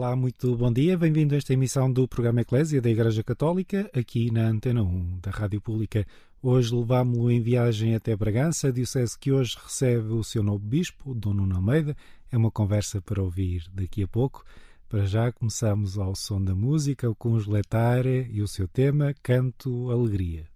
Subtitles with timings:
[0.00, 0.96] Olá, muito bom dia.
[0.96, 5.30] Bem-vindo a esta emissão do programa Eclésia da Igreja Católica, aqui na Antena 1 da
[5.30, 6.06] Rádio Pública.
[6.42, 11.34] Hoje levámo-lo em viagem até Bragança, diocese que hoje recebe o seu novo bispo, Dom
[11.34, 11.94] Nuno Almeida.
[12.32, 14.42] É uma conversa para ouvir daqui a pouco.
[14.88, 19.90] Para já começamos ao som da música com os Letare e o seu tema Canto
[19.90, 20.49] Alegria.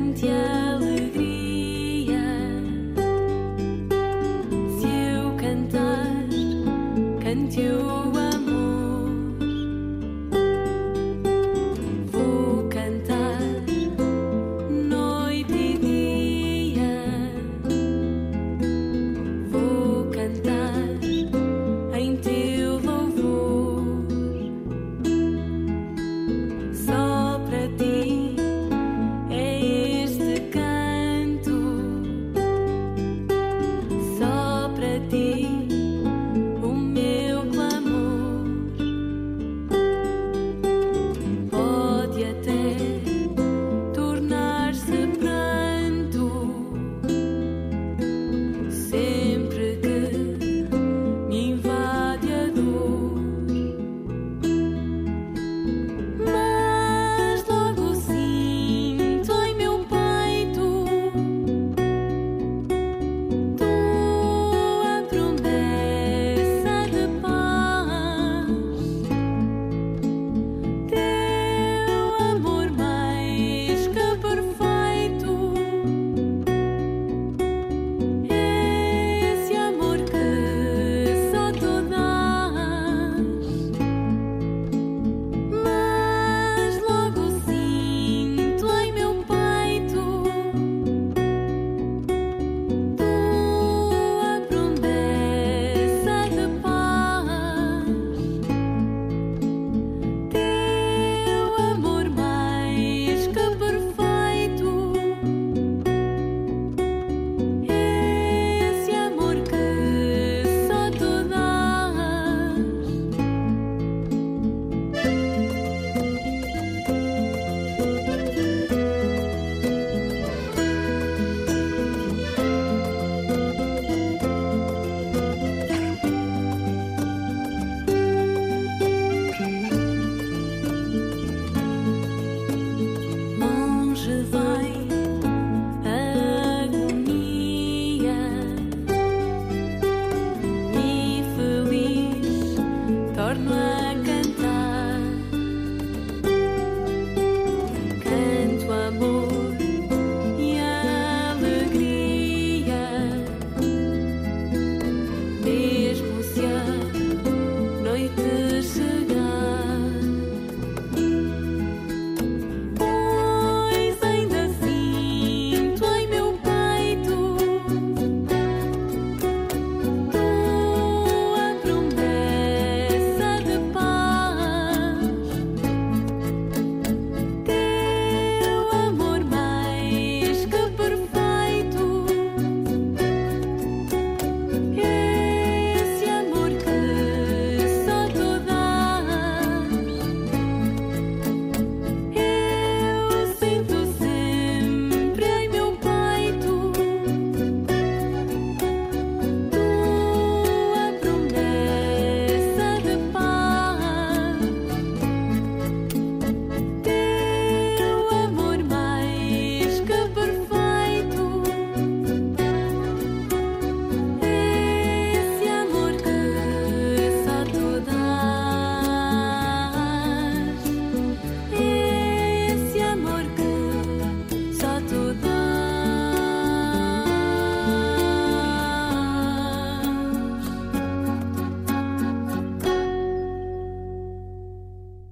[0.00, 0.39] Só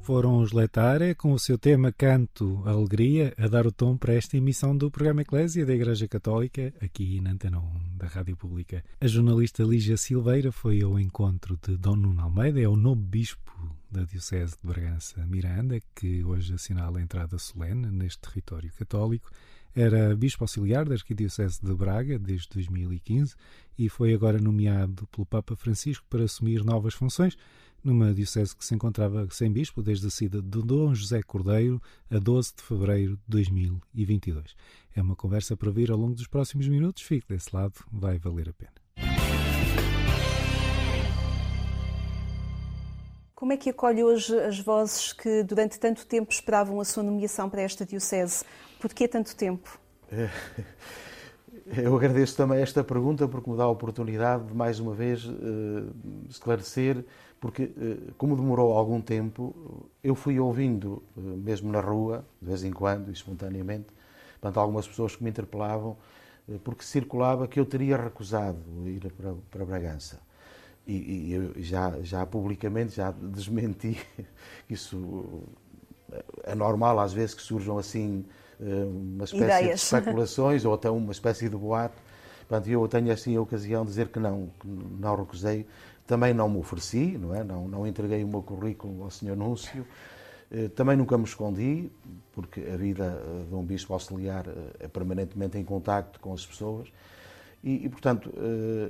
[0.08, 4.38] foram os Letare com o seu tema Canto, Alegria, a dar o tom para esta
[4.38, 8.82] emissão do programa Eclésia da Igreja Católica, aqui na Antena 1 da Rádio Pública.
[9.02, 13.52] A jornalista Lígia Silveira foi ao encontro de Dom Nuno Almeida, é o novo bispo
[13.90, 19.30] da Diocese de Bragança Miranda, que hoje assinala a entrada solene neste território católico.
[19.76, 23.34] Era bispo auxiliar da Arquidiocese de Braga desde 2015
[23.78, 27.36] e foi agora nomeado pelo Papa Francisco para assumir novas funções
[27.82, 31.80] numa diocese que se encontrava sem bispo desde a saída de Dom José Cordeiro
[32.10, 34.54] a 12 de fevereiro de 2022.
[34.94, 37.02] É uma conversa para vir ao longo dos próximos minutos.
[37.02, 38.72] Fique desse lado, vai valer a pena.
[43.38, 47.48] Como é que acolhe hoje as vozes que durante tanto tempo esperavam a sua nomeação
[47.48, 48.44] para esta diocese?
[48.80, 49.78] Por que tanto tempo?
[50.10, 50.28] É,
[51.80, 55.94] eu agradeço também esta pergunta porque me dá a oportunidade de mais uma vez uh,
[56.28, 57.04] esclarecer
[57.40, 62.64] porque eh, como demorou algum tempo, eu fui ouvindo, eh, mesmo na rua, de vez
[62.64, 63.86] em quando, espontaneamente,
[64.40, 65.96] portanto, algumas pessoas que me interpelavam,
[66.48, 70.20] eh, porque circulava que eu teria recusado ir para, para Bragança.
[70.86, 73.98] E, e eu já, já publicamente já desmenti
[74.68, 75.44] isso.
[76.44, 78.24] É normal às vezes que surjam assim
[78.58, 79.80] uma espécie Ideias.
[79.80, 82.02] de especulações ou até uma espécie de boato.
[82.48, 85.66] Portanto, eu tenho assim a ocasião de dizer que não, que não recusei,
[86.08, 87.44] também não me ofereci, não é?
[87.44, 89.36] Não, não entreguei o meu currículo ao Sr.
[89.36, 89.86] Núncio.
[90.50, 91.92] Eh, também nunca me escondi,
[92.32, 96.44] porque a vida eh, de um bispo auxiliar eh, é permanentemente em contacto com as
[96.44, 96.88] pessoas.
[97.62, 98.32] E, e portanto,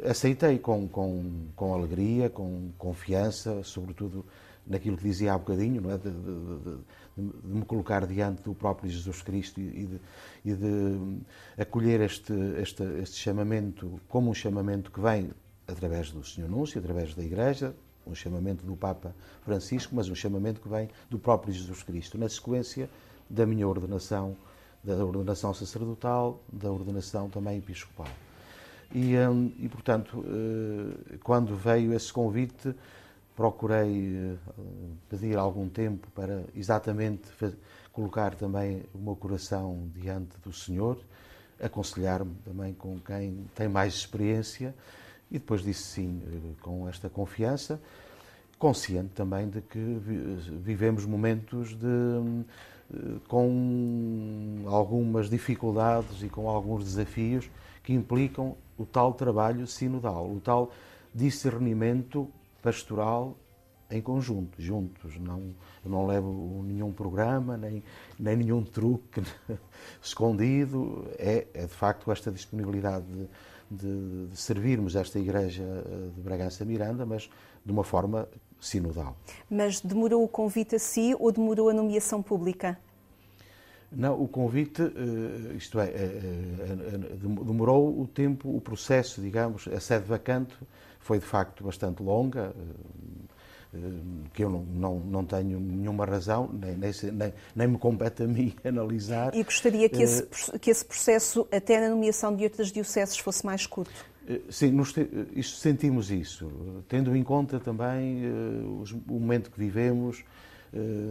[0.08, 4.26] aceitei com, com, com alegria, com confiança, sobretudo
[4.66, 5.96] naquilo que dizia há bocadinho, não é?
[5.96, 9.98] de, de, de, de me colocar diante do próprio Jesus Cristo e
[10.44, 11.20] e de
[11.56, 15.30] acolher este, este, este chamamento como um chamamento que vem
[15.68, 17.74] através do Senhor Núncio, através da Igreja,
[18.06, 22.28] um chamamento do Papa Francisco, mas um chamamento que vem do próprio Jesus Cristo, na
[22.28, 22.88] sequência
[23.28, 24.34] da minha ordenação,
[24.82, 28.08] da ordenação sacerdotal, da ordenação também episcopal.
[28.94, 32.74] E, hum, e portanto, eh, quando veio esse convite,
[33.36, 34.36] procurei eh,
[35.10, 37.28] pedir algum tempo para exatamente
[37.92, 40.98] colocar também o meu coração diante do Senhor,
[41.60, 44.74] aconselhar-me também com quem tem mais experiência
[45.30, 47.80] e depois disse sim, eh, com esta confiança,
[48.58, 49.78] consciente também de que
[50.60, 51.86] vivemos momentos de,
[52.92, 57.48] eh, com algumas dificuldades e com alguns desafios
[57.82, 60.72] que implicam o tal trabalho sinodal, o tal
[61.14, 62.28] discernimento
[62.62, 63.36] pastoral
[63.90, 65.18] em conjunto, juntos.
[65.18, 65.54] Não,
[65.84, 67.82] eu não levo nenhum programa, nem,
[68.18, 69.22] nem nenhum truque
[70.02, 71.08] escondido.
[71.18, 73.28] É, é de facto esta disponibilidade de,
[73.70, 77.28] de, de servirmos esta Igreja eh, de Bragança Miranda, mas
[77.64, 78.28] de uma forma
[78.60, 79.16] sinodal.
[79.50, 82.78] Mas demorou o convite a si ou demorou a nomeação pública?
[83.90, 86.20] Não, o convite, eh, isto é, eh,
[87.44, 90.54] demorou o tempo, o processo, digamos, a sede vacante
[91.00, 92.54] foi de facto bastante longa,
[94.32, 98.54] que eu não, não, não tenho nenhuma razão, nem, nem, nem, me compete a mim
[98.64, 99.34] analisar.
[99.34, 103.44] E gostaria que esse, eh, que esse processo, até na nomeação de outras dioceses, fosse
[103.44, 104.06] mais curto?
[104.26, 104.94] Eh, sim, nos,
[105.34, 106.50] isto, sentimos isso,
[106.88, 110.24] tendo em conta também o momento que vivemos,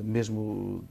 [0.04, 0.84] mesmo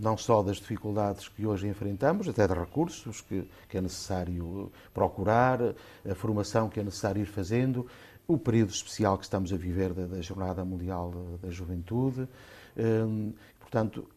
[0.00, 5.60] não só das dificuldades que hoje enfrentamos, até de recursos que, que é necessário procurar,
[5.62, 7.86] a formação que é necessário ir fazendo,
[8.26, 12.28] o período especial que estamos a viver da, da Jornada Mundial da, da Juventude.
[12.76, 14.08] Hum, portanto,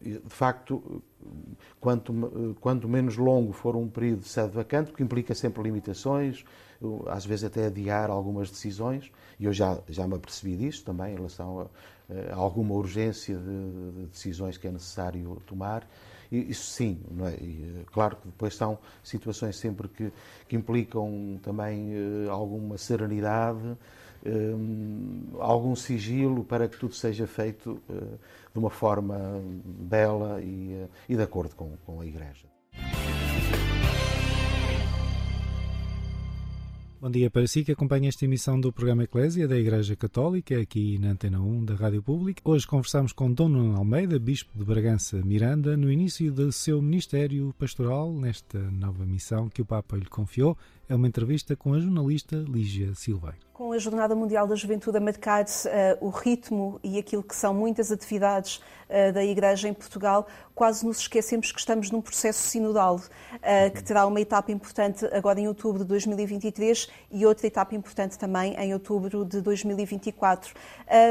[0.00, 1.02] de facto,
[1.80, 6.44] quanto, quanto menos longo for um período de sede vacante, que implica sempre limitações,
[7.06, 11.16] às vezes até adiar algumas decisões, e eu já, já me apercebi disso também em
[11.16, 15.88] relação a, a alguma urgência de, de, decisões que é necessário tomar.
[16.30, 17.42] Isso sim, é?
[17.42, 20.12] E, eh, claro que depois são situações sempre que,
[20.48, 23.76] que implicam também uh, alguma serenidade,
[24.26, 27.80] um, algum sigilo para que tudo seja feito
[28.52, 29.18] de uma forma
[29.64, 32.53] bela e, e de acordo com, com a Igreja.
[37.04, 40.98] Bom dia para si que acompanha esta emissão do programa Eclésia da Igreja Católica, aqui
[40.98, 42.40] na Antena 1 da Rádio Pública.
[42.42, 47.54] Hoje conversamos com Dom Nuno Almeida, Bispo de Bragança Miranda, no início do seu ministério
[47.58, 50.56] pastoral, nesta nova missão que o Papa lhe confiou.
[50.86, 53.38] É uma entrevista com a jornalista Lígia Silveira.
[53.54, 57.54] Com a Jornada Mundial da Juventude a marcar uh, o ritmo e aquilo que são
[57.54, 58.56] muitas atividades
[58.90, 63.82] uh, da Igreja em Portugal, quase nos esquecemos que estamos num processo sinodal, uh, que
[63.82, 68.74] terá uma etapa importante agora em outubro de 2023 e outra etapa importante também em
[68.74, 70.52] outubro de 2024.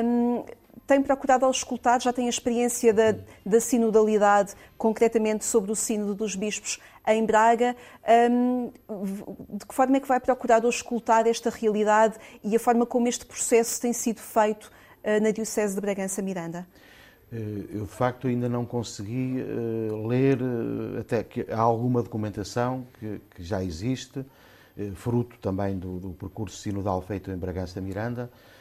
[0.05, 0.43] Um,
[0.85, 6.35] tem procurado escutar, já tem a experiência da, da sinodalidade, concretamente sobre o sínodo dos
[6.35, 7.75] bispos em Braga.
[8.29, 8.71] Um,
[9.49, 13.25] de que forma é que vai procurar escutar esta realidade e a forma como este
[13.25, 14.65] processo tem sido feito
[15.03, 16.67] uh, na Diocese de Bragança-Miranda?
[17.31, 20.37] Eh, eu, de facto, ainda não consegui uh, ler,
[20.99, 24.23] até que há alguma documentação que, que já existe,
[24.95, 28.52] fruto também do, do, percurso sinodal feito em Bragança-Miranda, eh,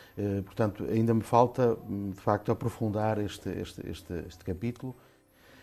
[0.45, 4.95] portanto, ainda me falta, hum, de facto, aprofundar este, este, este, este capítulo.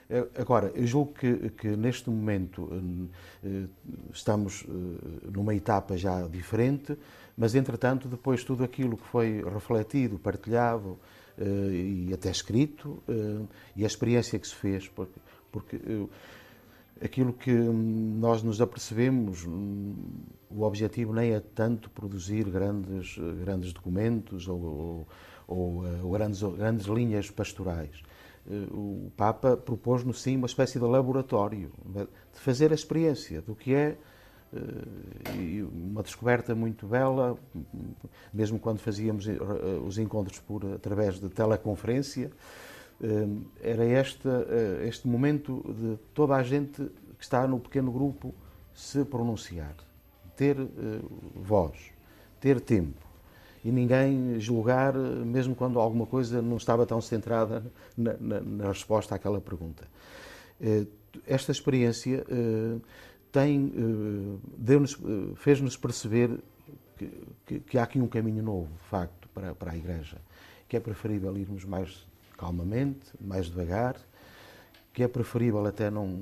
[0.09, 3.07] Eh, agora, eu julgo que, que neste momento hum,
[3.43, 3.67] eh,
[4.11, 4.65] estamos
[5.31, 6.97] numa etapa já diferente,
[7.37, 10.97] mas entretanto, depois tudo aquilo que foi refletido, partilhado
[11.71, 13.01] e até escrito,
[13.73, 15.79] e a experiência que se fez, porque, porque
[17.01, 19.95] aquilo que hum, nós nos apercebemos, hum,
[20.49, 25.07] o objetivo nem é tanto produzir grandes, grandes documentos ou, ou,
[25.47, 28.01] ou, eh, grandes, grandes linhas pastorais.
[28.49, 33.73] Eh, o Papa propôs-nos sim uma espécie de laboratório, de fazer a experiência do que
[33.73, 33.97] é
[34.53, 37.37] eh, uma descoberta muito bela,
[38.33, 39.27] mesmo quando fazíamos
[39.85, 42.31] os encontros por através de teleconferência,
[43.61, 46.83] era este, eh, este momento de toda a gente
[47.17, 48.33] que está no pequeno grupo
[48.73, 49.75] se pronunciar,
[50.35, 50.67] ter eh,
[51.35, 51.77] voz,
[52.41, 53.07] ter tempo
[53.63, 57.63] e ninguém julgar, mesmo quando alguma coisa não estava tão centrada
[57.97, 59.85] na, na, na resposta àquela pergunta.
[61.27, 62.25] Esta experiência
[65.35, 66.39] fez-nos perceber
[66.97, 67.11] que,
[67.45, 70.17] que, que, há aqui um caminho novo, de facto, para, para a Igreja,
[70.69, 72.08] que é preferível irmos mais
[72.39, 73.95] calmamente, mais devagar,
[74.93, 76.17] que é preferível até não,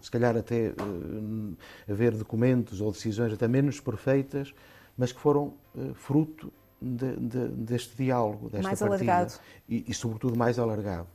[0.00, 1.56] se calhar até uh,
[1.90, 4.54] haver documentos ou decisões até menos perfeitas,
[4.96, 9.12] mas que foram uh, fruto de, de, deste diálogo, desta mais partilha.
[9.12, 9.40] alargado.
[9.68, 11.08] E, e, sobretudo, mais alargado.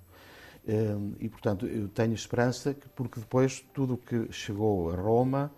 [0.64, 5.52] Uh, e, portanto, eu tenho esperança que, porque depois tudo o que chegou a Roma,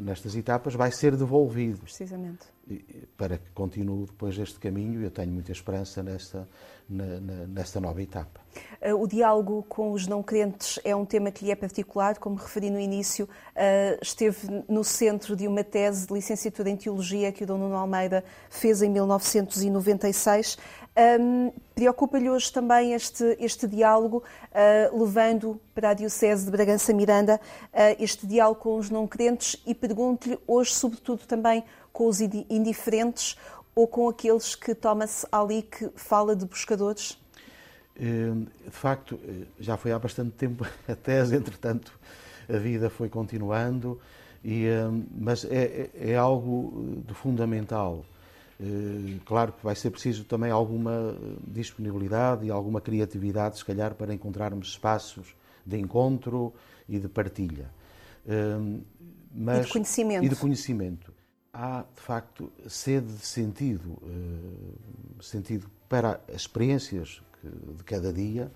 [0.00, 1.78] nestas etapas, vai ser devolvido.
[1.78, 2.53] Precisamente.
[3.16, 6.48] Para que continue depois este caminho, eu tenho muita esperança nesta,
[6.88, 8.40] nesta nova etapa.
[8.80, 12.36] Eh, o diálogo com os não crentes é um tema que lhe é particular, como
[12.36, 17.44] referi no início, eh, esteve no centro de uma tese de licenciatura em Teologia que
[17.44, 20.56] o Dom Nuno Almeida fez em 1996.
[20.96, 27.40] Um, Preocupa-lhe hoje também este, este diálogo, uh, levando para a Diocese de Bragança-Miranda
[27.72, 31.64] uh, este diálogo com os não crentes e pergunto-lhe hoje, sobretudo, também
[31.94, 33.38] com os indiferentes,
[33.74, 37.16] ou com aqueles que Thomas Ali que fala de buscadores?
[37.98, 41.96] Hum, de facto, eh, já foi há bastante tempo a tese, entretanto,
[42.52, 44.00] a vida foi continuando,
[44.44, 48.04] e, hum, mas é, é, é algo de fundamental.
[48.60, 54.12] Eh, claro que vai ser preciso também alguma disponibilidade e alguma criatividade, se calhar, para
[54.12, 56.52] encontrarmos espaços de encontro
[56.88, 57.70] e de partilha.
[59.32, 60.24] Mas, e de conhecimento.
[60.24, 61.13] E de conhecimento
[61.54, 68.50] há, de facto, sede de sentido, eh, sentido para as experiências de cada dia,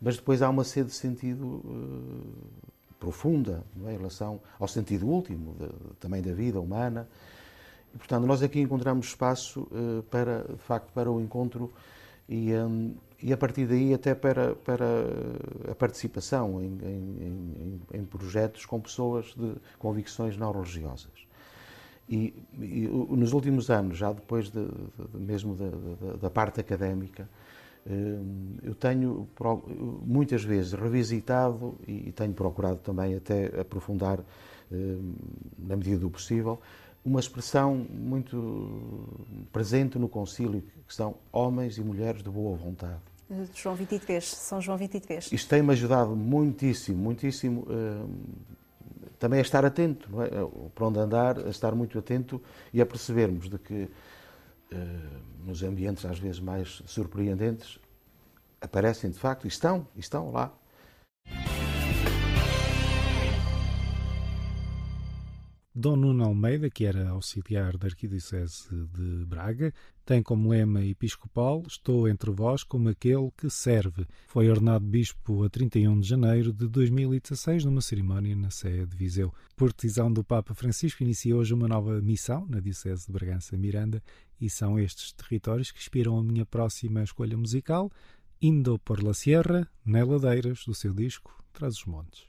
[0.00, 3.92] mas depois há uma sede de sentido eh, profunda é?
[3.92, 7.06] em relação ao sentido último de, também da vida humana.
[7.94, 11.70] E, portanto, nós aqui encontramos espaço eh, para, de facto, para o encontro
[12.26, 14.86] e, um, e a partir daí até para, para
[15.70, 21.29] a participação em, em, em, em projetos com pessoas de convicções não religiosas.
[22.10, 27.28] E, e, nos últimos anos, já depois de, de, mesmo da, da, parte académica,
[27.86, 28.18] eh,
[28.64, 29.28] eu tenho
[30.04, 34.18] muitas vezes revisitado e tenho procurado também até aprofundar,
[34.72, 34.96] eh,
[35.56, 36.60] na medida do possível,
[37.04, 39.08] uma expressão muito
[39.52, 43.00] presente no concílio, que são homens e mulheres de boa vontade.
[43.54, 45.30] João 23, São João 23.
[45.30, 48.04] Isto tem-me ajudado muitíssimo, muitíssimo eh,
[49.18, 50.28] também é estar atento, não é?
[50.74, 52.40] para onde andar, a estar muito atento
[52.72, 53.88] e a percebermos de que
[54.70, 54.76] eh,
[55.44, 57.78] nos ambientes às vezes mais surpreendentes
[58.60, 60.52] aparecem de facto, e estão, estão lá
[65.72, 69.72] Dom Nuno Almeida, que era auxiliar da Arquidiocese de Braga,
[70.04, 74.04] tem como lema episcopal Estou entre vós como aquele que serve.
[74.26, 79.32] Foi ordenado bispo a 31 de janeiro de 2016 numa cerimónia na Sé de Viseu.
[79.54, 84.02] Por decisão do Papa Francisco, inicia hoje uma nova missão na Diocese de Bragança-Miranda
[84.40, 87.92] e são estes territórios que inspiram a minha próxima escolha musical,
[88.42, 92.26] Indo por la Sierra, na Ladeiras, do seu disco Traz os Montes.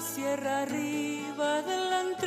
[0.00, 2.26] Sierra arriba delante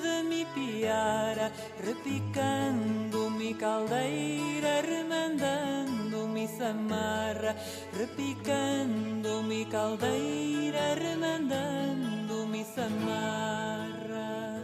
[0.00, 1.50] de mi piara,
[1.82, 7.54] repicando mi caldeira, remandando mi zamarra,
[7.92, 14.60] repicando mi caldeira, remandando mi zamarra.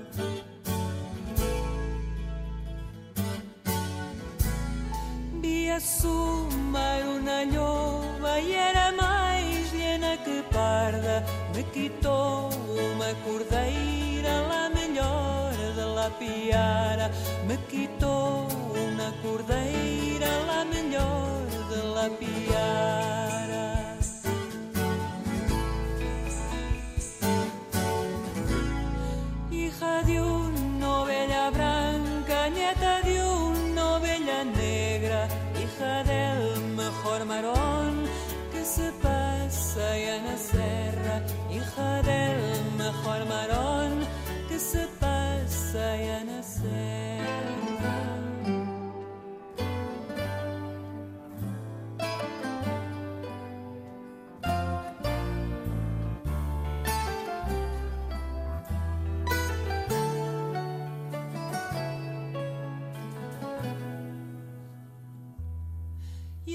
[5.40, 11.24] Vi a sumar una lloba e era mais llena que parda,
[11.76, 17.10] me quitou uma cordeira, lá melhor de la piara,
[17.46, 23.75] me quitou uma cordeira, lá melhor de la piara.
[41.76, 44.00] hija del mejor varón
[44.48, 47.16] que se pasa y a nacer.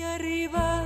[0.04, 0.81] arriba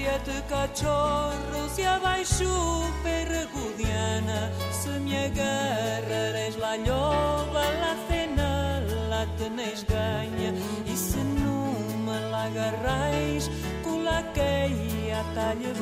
[0.00, 10.50] siete cachorros y abaixo perregudiana Se me agarrares la lloba, la cena la tenéis ganha
[10.86, 11.22] E se
[12.06, 13.50] me la agarrais,
[13.84, 15.72] com la que a talha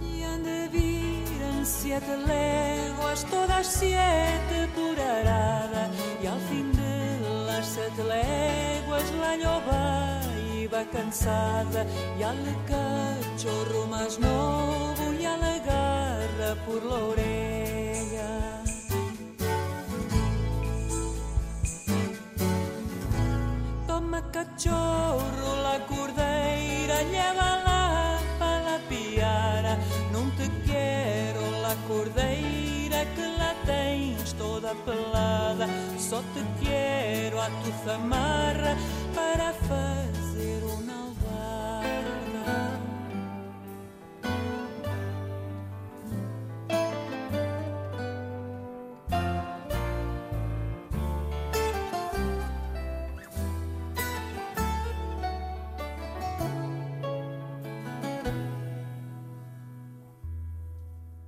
[0.00, 5.90] E viram siete léguas, todas siete por arada.
[6.22, 6.75] E ao fim
[7.76, 10.20] de las sete léguas lloba
[10.58, 11.84] iba cansada
[12.18, 18.62] E al cachorro mais novo e a la por la orella
[23.86, 29.78] Toma cachorro la cordeira, llévala para la piara.
[30.12, 33.35] Não te quero la cordeira que
[34.66, 35.66] toda pelada.
[35.98, 38.76] Só te quero a tu zamarra
[39.14, 42.80] para fazer uma albarda.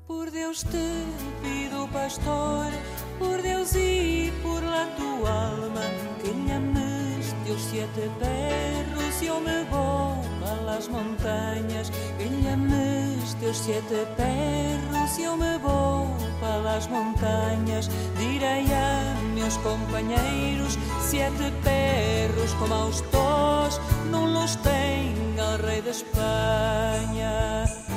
[0.06, 1.04] Por Deus te
[1.42, 2.72] pido, pastor,
[3.18, 5.82] por Deus e por la tu alma,
[6.22, 11.90] que lhe ames teus siete perros e eu me vou para las montanhas.
[12.16, 17.90] Que lhe ames teus siete perros e eu me vou para las montanhas.
[18.18, 25.90] Direi a meus companheiros, siete perros como aos tos, não los tenha o rei de
[25.90, 27.87] Espanha.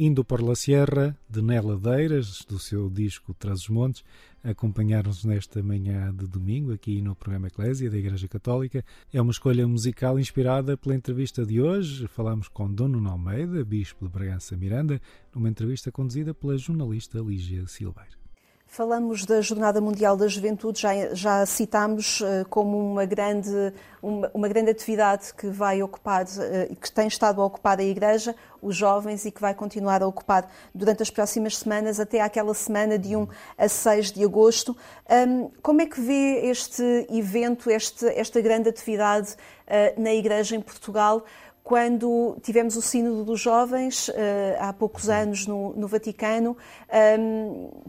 [0.00, 4.04] Indo por La Sierra, de Neladeiras, do seu disco Traz os Montes,
[4.44, 8.84] acompanhar-nos nesta manhã de domingo aqui no programa Eclésia da Igreja Católica.
[9.12, 12.06] É uma escolha musical inspirada pela entrevista de hoje.
[12.06, 15.02] Falamos com Dom Nuno Almeida, Bispo de Bragança Miranda,
[15.34, 18.27] numa entrevista conduzida pela jornalista Lígia Silveira.
[18.70, 24.46] Falamos da Jornada Mundial da Juventude, já, já citámos uh, como uma grande, uma, uma,
[24.46, 29.24] grande atividade que vai ocupar, uh, que tem estado a ocupar a Igreja, os jovens
[29.24, 33.26] e que vai continuar a ocupar durante as próximas semanas, até àquela semana de 1
[33.56, 34.76] a 6 de agosto.
[35.10, 40.60] Um, como é que vê este evento, este, esta grande atividade uh, na Igreja em
[40.60, 41.24] Portugal?
[41.68, 44.10] Quando tivemos o Sínodo dos Jovens,
[44.58, 46.56] há poucos anos no, no Vaticano,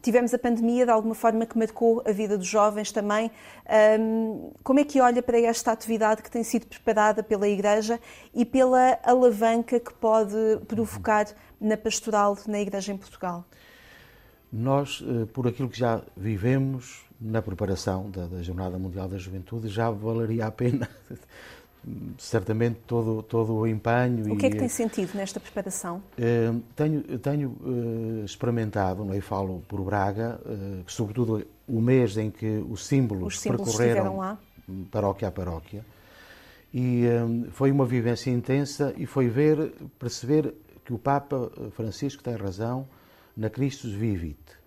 [0.01, 3.31] tivemos a pandemia de alguma forma que marcou a vida dos jovens também.
[4.65, 8.01] Como é que olha para esta atividade que tem sido preparada pela Igreja
[8.33, 10.35] e pela alavanca que pode
[10.67, 13.45] provocar na pastoral na Igreja em Portugal?
[14.51, 19.89] Nós, por aquilo que já vivemos na preparação da, da Jornada Mundial da Juventude, já
[19.89, 20.89] valeria a pena
[22.17, 24.33] certamente todo, todo o empenho.
[24.33, 26.01] O que é que tem sentido nesta preparação?
[26.17, 29.21] Uh, tenho tenho uh, experimentado, não é?
[29.21, 30.39] falo por Braga,
[30.85, 34.37] que sobretudo o mês em que os símbolos, os símbolos percorreram lá.
[34.91, 35.85] paróquia a paróquia,
[36.73, 37.03] e
[37.51, 42.87] foi uma vivência intensa e foi ver, perceber que o Papa Francisco tem razão
[43.35, 44.59] na Christus Vivit.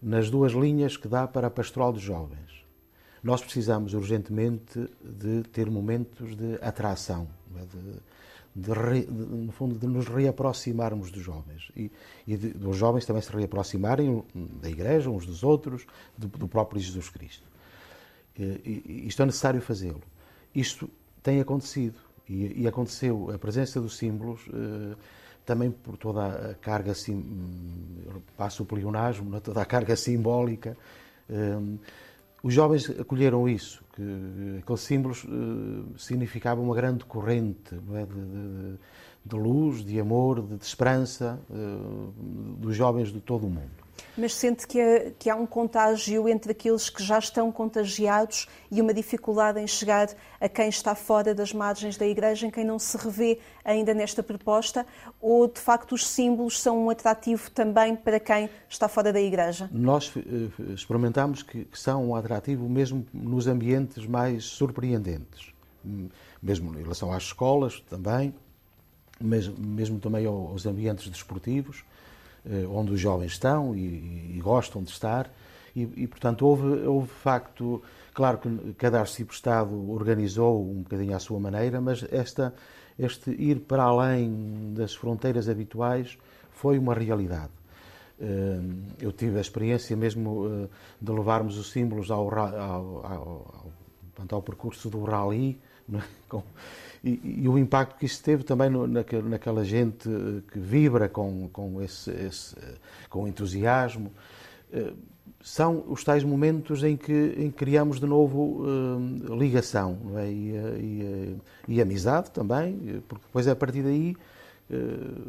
[0.00, 2.57] nas duas linhas que dá para a pastoral dos jovens.
[3.22, 7.60] Nós precisamos urgentemente de ter momentos de atração, é?
[7.60, 8.00] de,
[8.54, 11.90] de, de, no fundo, de nos reaproximarmos dos jovens e,
[12.26, 14.24] e dos jovens também se reaproximarem
[14.60, 17.46] da Igreja, uns dos outros, do, do próprio Jesus Cristo.
[18.36, 20.02] E, e, isto é necessário fazê-lo.
[20.54, 20.88] Isto
[21.22, 24.40] tem acontecido e, e, aconteceu a presença dos símbolos.
[24.52, 24.96] Eh,
[25.48, 27.24] também por toda a carga, sim,
[28.36, 29.40] passo o pleonasmo, é?
[29.40, 30.76] toda a carga simbólica.
[31.30, 31.78] Um,
[32.42, 38.04] os jovens acolheram isso, que aqueles símbolos uh, significavam uma grande corrente é?
[38.04, 38.78] de, de,
[39.24, 42.12] de, luz, de amor, de, de esperança uh,
[42.58, 43.77] dos jovens de todo o mundo.
[44.16, 48.80] Mas sente que, é, que há um contágio entre aqueles que já estão contagiados e
[48.80, 50.08] uma dificuldade em chegar
[50.40, 54.22] a quem está fora das margens da Igreja, em quem não se revê ainda nesta
[54.22, 54.86] proposta?
[55.20, 59.68] Ou, de facto, os símbolos são um atrativo também para quem está fora da Igreja?
[59.72, 65.52] Nós eh, experimentamos que, que são um atrativo mesmo nos ambientes mais surpreendentes,
[66.42, 68.34] mesmo em relação às escolas também,
[69.20, 71.97] mesmo, mesmo também aos ambientes desportivos eh,
[72.70, 75.30] onde os jovens estão e, e gostam de estar.
[75.74, 81.38] E, e, portanto, houve, houve facto, claro que cada arcebispo-estado organizou um bocadinho à sua
[81.38, 82.54] maneira, mas esta,
[82.98, 86.18] este ir para além das fronteiras habituais
[86.50, 87.52] foi uma realidade.
[88.20, 88.60] Eh,
[89.00, 90.68] eu tive a experiência mesmo eh,
[91.00, 93.72] de levarmos os símbolos ao, ao, ao, ao,
[94.30, 96.42] ao percurso do rally, né, com,
[97.08, 101.80] e, o impacto que isso teve também no, naquela, gente eh, que vibra com, com
[101.82, 102.74] esse, esse eh,
[103.08, 104.12] com entusiasmo.
[104.72, 104.92] Eh,
[105.40, 108.64] são os tais momentos em que, em criamos de novo
[109.38, 110.28] ligação é?
[110.28, 111.36] e, e,
[111.68, 114.16] e, amizade também, porque depois a partir daí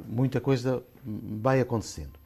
[0.08, 2.20] muita coisa vai acontecendo.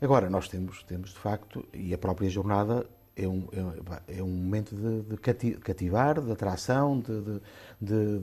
[0.00, 2.84] Agora, nós temos, temos de facto, e a própria jornada
[3.16, 7.40] é um, é, é um momento de, de, cativar, de atração, de,
[7.80, 8.18] de,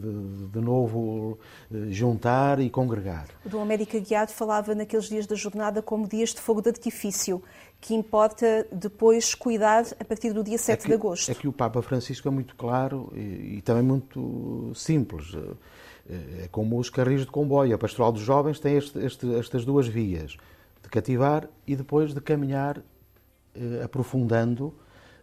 [0.47, 1.37] de, novo
[1.71, 3.27] eh, juntar e congregar.
[3.45, 7.43] O Dom América Guiado falava naqueles dias da jornada como dias de fogo de artifício,
[7.79, 11.31] que importa depois cuidar a partir do dia 7 é que, de agosto.
[11.31, 15.35] É que o Papa Francisco é muito claro e, e também muito simples.
[15.35, 17.75] Eh, é como os carris de comboio.
[17.75, 20.37] A Pastoral dos Jovens tem este, este, estas duas vias,
[20.81, 22.81] de cativar e depois de caminhar
[23.83, 24.73] aprofundando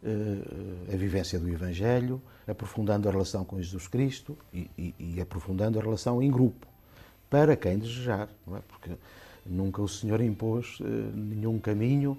[0.03, 5.79] eh, a vivência do Evangelho, aprofundando a relação com Jesus Cristo e, e, e aprofundando
[5.79, 6.67] a relação em grupo,
[7.31, 8.59] para quem desejar, é?
[8.69, 8.91] porque
[9.47, 12.19] nunca o Senhor impôs uh, nenhum caminho,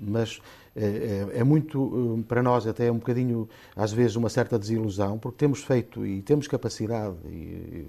[0.00, 0.40] mas
[0.76, 5.38] é, é, muito, para nós até é um bocadinho, às vezes, uma certa desilusão, porque
[5.38, 7.86] temos feito e temos capacidade, e,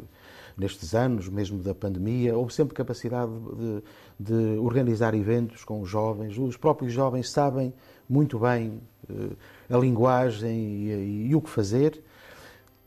[0.62, 3.84] nestes anos, mesmo da pandemia, houve sempre capacidade de,
[4.20, 7.74] de organizar eventos com os jovens, os próprios jovens sabem
[8.08, 9.36] muito bem uh,
[9.70, 12.00] a linguagem e, e, o que fazer,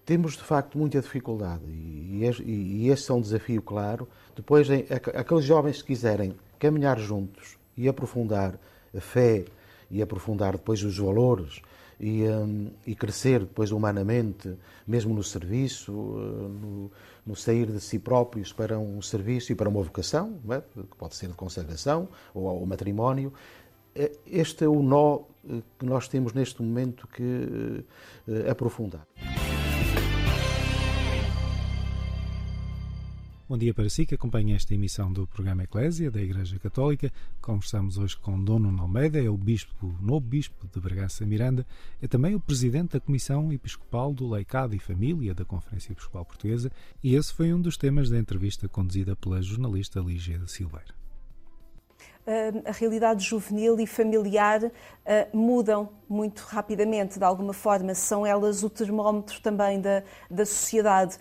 [0.07, 4.09] temos de facto muita dificuldade e, e, e esse é um desafio claro.
[4.37, 4.69] Depois,
[5.15, 8.59] aqueles jovens que quiserem caminhar juntos e aprofundar
[8.97, 9.45] a fé
[9.91, 11.61] e aprofundar depois os valores
[11.99, 14.55] e, um, e crescer depois humanamente,
[14.87, 16.91] mesmo no serviço, no,
[17.27, 20.61] no, sair de si próprios para um serviço e para uma vocação, é?
[20.61, 23.33] que pode ser de consagração ou ao matrimónio,
[23.95, 27.85] é, este é o nó eh, que nós temos neste momento que
[28.29, 29.07] eh, aprofundar.
[33.47, 37.13] Bom dia para si que acompanha esta emissão do programa Eclésia da Igreja Católica.
[37.43, 41.67] Conversamos hoje com Dono Almeida, é o bispo, novo bispo de Bragança Miranda,
[42.01, 46.73] é também o presidente da Comissão Episcopal do Leicado e Família da Conferência Episcopal Portuguesa
[47.03, 50.95] e esse foi um dos temas da entrevista conduzida pela jornalista Lígia Silveira
[52.65, 54.61] a realidade juvenil e familiar
[55.33, 61.19] mudam muito rapidamente, de alguma forma, são elas o termómetro também da, da sociedade.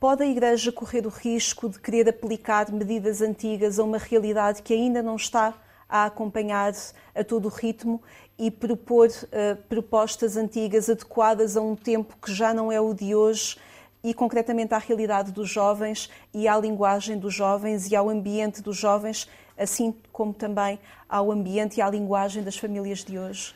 [0.00, 4.72] Pode a Igreja correr o risco de querer aplicar medidas antigas a uma realidade que
[4.72, 5.52] ainda não está
[5.86, 6.72] a acompanhar
[7.14, 8.00] a todo o ritmo
[8.38, 13.14] e propor uh, propostas antigas adequadas a um tempo que já não é o de
[13.14, 13.58] hoje
[14.02, 18.78] e concretamente à realidade dos jovens e à linguagem dos jovens e ao ambiente dos
[18.78, 23.54] jovens assim como também ao ambiente e à linguagem das famílias de hoje?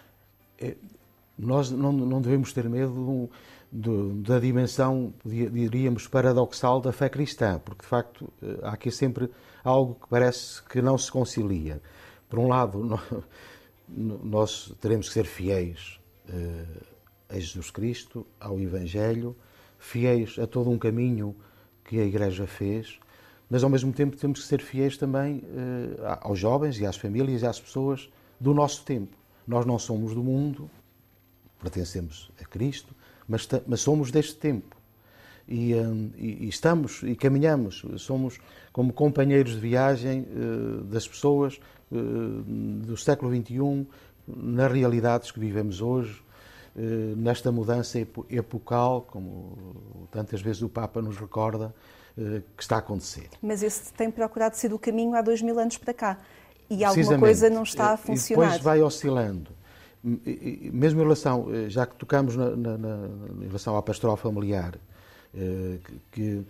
[0.60, 0.74] É,
[1.38, 3.30] nós não, não, devemos ter medo
[3.74, 9.28] do, da dimensão, diríamos, paradoxal da fé cristã, porque de facto eh, há aqui sempre
[9.64, 11.82] algo que parece que não se concilia.
[12.28, 13.00] Por um lado,
[13.88, 16.64] nós teremos que ser fiéis eh,
[17.28, 19.34] a Jesus Cristo, ao Evangelho,
[19.76, 21.34] fiéis a todo um caminho
[21.82, 23.00] que a Igreja fez,
[23.50, 27.42] mas ao mesmo tempo temos que ser fiéis também uh, aos jovens e às famílias
[27.42, 28.08] e às pessoas
[28.40, 29.14] do nosso tempo.
[29.46, 30.70] Nós não somos do mundo,
[31.60, 32.94] pertencemos a Cristo,
[33.28, 34.76] mas, mas somos deste tempo.
[35.46, 38.38] E, um, e, e, estamos e caminhamos, somos
[38.72, 41.60] como companheiros de viagem uh, das pessoas
[41.92, 43.86] uh, do século XXI,
[44.26, 46.22] nas realidades que vivemos hoje,
[46.74, 46.80] uh,
[47.16, 47.98] nesta mudança
[48.30, 51.74] epocal, como tantas vezes o Papa nos recorda,
[52.56, 53.28] que está a acontecer.
[53.42, 56.18] Mas esse tem procurado ser o caminho há dois mil anos para cá.
[56.70, 58.44] E alguma coisa não está a funcionar.
[58.44, 59.50] E depois vai oscilando.
[60.72, 63.08] Mesmo em relação, já que tocamos na, na, na
[63.40, 64.78] em relação à pastoral familiar,
[65.36, 65.78] eh,
[66.12, 66.44] que,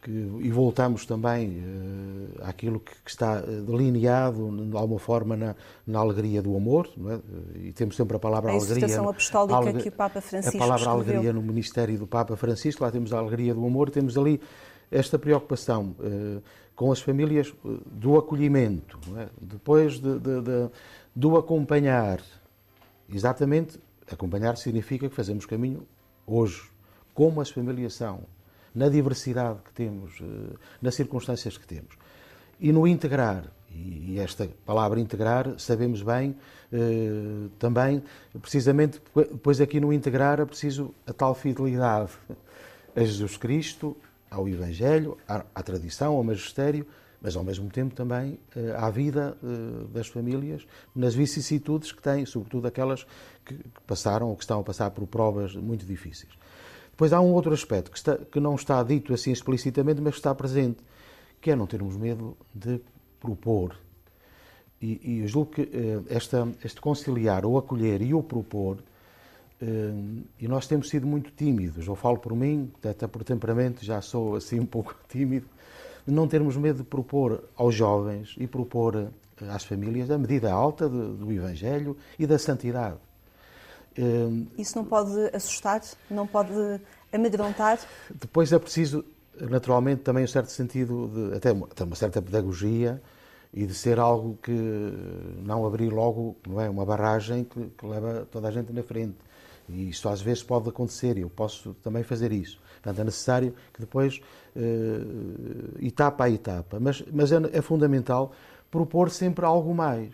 [0.00, 5.98] que, e voltamos também uh, àquilo que, que, está delineado de alguma forma na, na
[5.98, 7.18] alegria do amor, é?
[7.58, 9.00] e temos sempre a palavra a alegria.
[9.00, 11.14] A apostólica que o Papa Francisco A palavra escreveu.
[11.14, 14.40] alegria no ministério do Papa Francisco, lá temos a alegria do amor, temos ali
[14.88, 16.40] esta preocupação uh,
[16.76, 17.52] com as famílias
[17.86, 19.26] do acolhimento, é?
[19.40, 20.70] depois de, de, de,
[21.16, 22.20] do acompanhar.
[23.12, 23.78] Exatamente,
[24.10, 25.86] acompanhar significa que fazemos caminho
[26.26, 26.62] hoje
[27.14, 28.20] como as famílias são,
[28.74, 31.94] na diversidade que temos, eh, nas circunstâncias que temos.
[32.58, 36.34] E no integrar, e esta palavra integrar, sabemos bem,
[36.72, 38.02] eh, também,
[38.40, 42.12] precisamente, depois aqui no integrar é preciso a tal fidelidade
[42.96, 43.96] a Jesus Cristo,
[44.30, 46.86] ao Evangelho, à tradição, ao magistério,
[47.22, 49.36] mas ao mesmo tempo também eh, à vida
[49.92, 53.06] das famílias, nas vicissitudes que têm, sobretudo aquelas
[53.44, 53.56] que
[53.86, 56.32] passaram ou que estão a passar por provas muito difíceis.
[56.90, 60.20] Depois há um outro aspecto que, está, que não está dito assim explicitamente, mas que
[60.20, 60.78] está presente,
[61.40, 62.80] que é não termos medo de
[63.18, 63.76] propor.
[64.80, 68.78] E, e eu julgo que eh, esta, este conciliar, o acolher e o propor,
[69.60, 69.92] eh,
[70.40, 74.36] e nós temos sido muito tímidos, eu falo por mim, até por temperamento já sou
[74.36, 75.46] assim um pouco tímido,
[76.06, 79.08] não termos medo de propor aos jovens e propor eh,
[79.48, 82.96] às famílias a medida alta do Evangelho e da santidade.
[83.98, 85.82] Hum, Isso não pode assustar?
[86.10, 86.52] Não pode
[87.12, 87.78] amedrontar?
[88.10, 89.04] Depois é preciso,
[89.38, 93.02] naturalmente, também um certo sentido, de, até uma, até uma certa pedagogia
[93.52, 94.50] e de ser algo que
[95.44, 99.16] não abrir logo não é, uma barragem que, que leva toda a gente na frente.
[99.68, 102.58] E isso às vezes pode acontecer e eu posso também fazer isso.
[102.82, 104.20] Portanto, é necessário que depois,
[104.56, 108.32] uh, etapa a etapa, mas, mas é, é fundamental
[108.70, 110.12] propor sempre algo mais.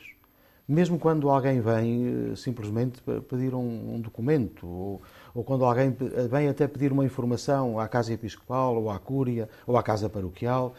[0.68, 5.02] Mesmo quando alguém vem eh, simplesmente pedir um, um documento, ou,
[5.34, 5.96] ou, quando alguém
[6.30, 10.74] vem até pedir uma informação à Casa Episcopal, ou à Cúria, ou à Casa Paroquial,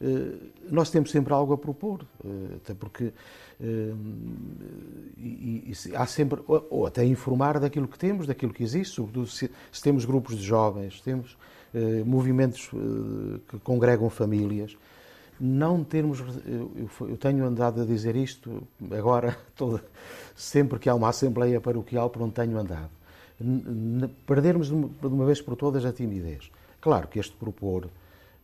[0.00, 0.32] eh,
[0.70, 3.12] nós temos sempre algo a propor, eh, até porque
[5.16, 9.50] e, e, há sempre, ou até informar daquilo que temos, daquilo que existe, sobretudo se,
[9.70, 11.36] se temos grupos de jovens, temos
[12.04, 12.70] movimentos
[13.48, 14.76] que congregam famílias,
[15.38, 16.20] não termos.
[16.46, 16.70] Eu,
[17.08, 19.82] eu, tenho andado a dizer isto agora, toda,
[20.34, 22.90] sempre que há uma Assembleia Paroquial por onde tenho andado.
[24.26, 26.50] Perdermos de uma vez por todas a timidez.
[26.80, 27.88] Claro que este propor,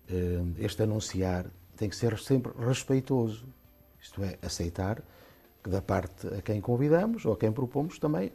[0.08, 1.46] eh, este anunciar,
[1.76, 3.44] tem que ser sempre respeitoso.
[4.00, 5.02] Isto é, aceitar
[5.62, 8.32] que da parte a quem convidamos ou a quem propomos também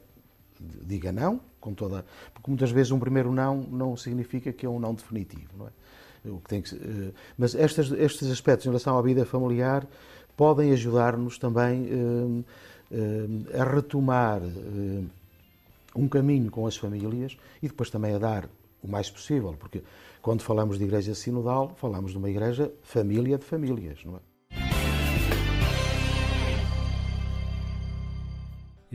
[0.60, 2.06] diga não, com toda.
[2.34, 5.72] Porque muitas vezes um primeiro não não significa que é um não definitivo, não é?
[6.30, 9.88] o que tem que, eh, mas estes, estes aspectos em relação à vida familiar
[10.36, 12.44] podem ajudar-nos também eh,
[12.92, 14.42] eh, a retomar
[15.96, 18.50] um caminho com as famílias e depois também a dar
[18.82, 19.84] o mais possível, porque
[20.22, 24.35] quando falamos de igreja sinodal, falamos de uma igreja família de famílias, não é?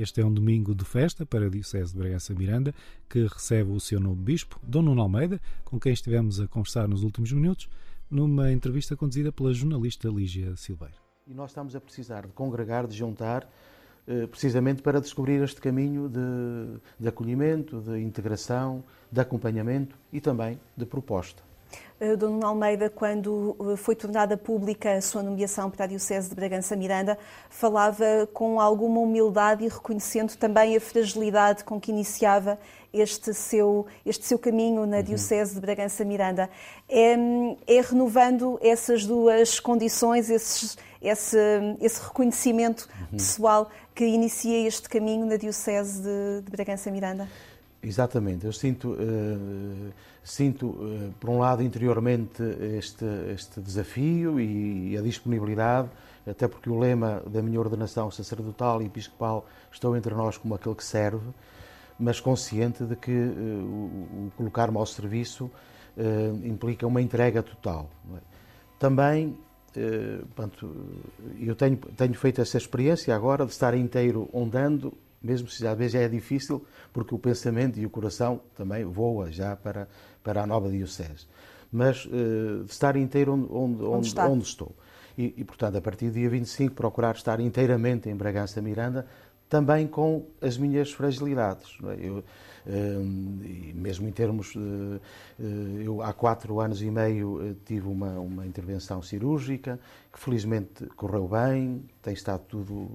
[0.00, 2.74] Este é um domingo de festa para a Diocese de Bragança Miranda,
[3.06, 7.02] que recebe o seu novo bispo, Dom Nuno Almeida, com quem estivemos a conversar nos
[7.02, 7.68] últimos minutos,
[8.10, 10.94] numa entrevista conduzida pela jornalista Lígia Silveira.
[11.26, 13.46] E nós estamos a precisar de congregar, de juntar,
[14.06, 18.82] eh, precisamente para descobrir este caminho de, de acolhimento, de integração,
[19.12, 21.42] de acompanhamento e também de proposta.
[22.00, 26.34] Uh, Dona Almeida, quando uh, foi tornada pública a sua nomeação para a Diocese de
[26.34, 27.18] Bragança Miranda,
[27.50, 32.58] falava com alguma humildade e reconhecendo também a fragilidade com que iniciava
[32.92, 35.02] este seu, este seu caminho na uhum.
[35.02, 36.50] Diocese de Bragança Miranda.
[36.88, 37.14] É,
[37.66, 41.38] é renovando essas duas condições, esses, esse,
[41.80, 43.18] esse reconhecimento uhum.
[43.18, 47.28] pessoal que inicia este caminho na Diocese de, de Bragança Miranda?
[47.82, 52.42] Exatamente, eu sinto, uh, sinto uh, por um lado interiormente
[52.76, 55.88] este, este desafio e, e, a disponibilidade,
[56.26, 60.74] até porque o lema da minha ordenação sacerdotal e episcopal estou entre nós como aquele
[60.74, 61.26] que serve,
[61.98, 65.50] mas consciente de que uh, o, o colocar-me ao serviço
[66.44, 67.90] implica uma entrega total.
[68.14, 68.20] É?
[68.78, 69.36] Também
[70.34, 70.74] portanto,
[71.38, 75.94] eu tenho, tenho feito essa experiência agora de estar inteiro ondando, mesmo se às vezes
[75.94, 79.88] é difícil, porque o pensamento e o coração também voa já para,
[80.22, 81.26] para a nova Diocese.
[81.70, 84.74] Mas de estar inteiro onde, onde, onde, onde estou.
[85.16, 89.06] E, e, portanto, a partir do dia 25, procurar estar inteiramente em Bragança Miranda,
[89.48, 91.76] também com as minhas fragilidades.
[91.84, 92.06] É?
[92.06, 92.24] Eu,
[92.66, 94.54] e mesmo em termos.
[95.82, 99.80] Eu, há quatro anos e meio, eh, tive uma, uma intervenção cirúrgica
[100.12, 102.88] que felizmente correu bem, tem estado tudo.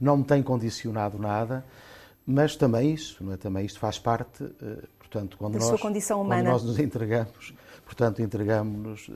[0.00, 1.64] não me tem condicionado nada,
[2.26, 3.36] mas também isso, não é?
[3.36, 4.44] também isto faz parte.
[4.44, 6.42] Eh, portanto, quando, da nós, sua condição humana.
[6.42, 9.10] quando nós nos entregamos, portanto, entregamos-nos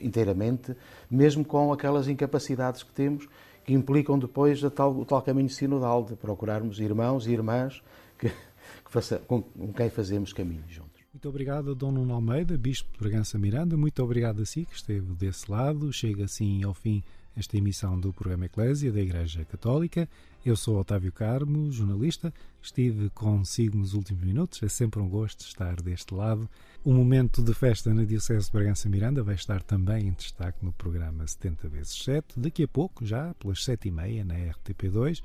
[0.00, 0.76] inteiramente,
[1.10, 3.28] mesmo com aquelas incapacidades que temos
[3.64, 7.82] que implicam depois tal, o tal caminho sinodal de procurarmos irmãos e irmãs
[8.20, 11.00] que, que faça, com, com quem fazemos caminho juntos.
[11.12, 13.76] Muito obrigado a Dom Nuno Almeida, Bispo de Bragança Miranda.
[13.76, 15.92] Muito obrigado a si que esteve desse lado.
[15.92, 17.02] Chega assim ao fim
[17.36, 20.08] esta emissão do programa Eclésia da Igreja Católica.
[20.44, 22.32] Eu sou Otávio Carmo, jornalista.
[22.62, 24.62] Estive consigo nos últimos minutos.
[24.62, 26.48] É sempre um gosto estar deste lado.
[26.84, 30.72] O momento de festa na Diocese de Bragança Miranda vai estar também em destaque no
[30.72, 32.38] programa 70 vezes 7.
[32.38, 35.22] Daqui a pouco, já pelas 7h30 na RTP2.